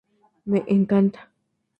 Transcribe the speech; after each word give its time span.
Me 0.49 0.63
encanta. 0.65 1.19